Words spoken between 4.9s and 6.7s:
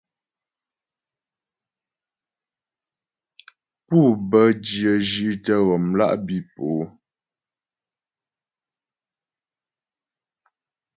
zhí'tə ghɔmlá' bǐ po.